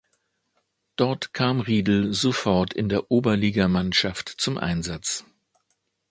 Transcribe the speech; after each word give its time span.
Dort 0.95 1.31
kam 1.31 1.59
Riedel 1.59 2.11
sofort 2.15 2.73
in 2.73 2.89
der 2.89 3.11
Oberligamannschaft 3.11 4.29
zum 4.29 4.57
Einsatz. 4.57 5.25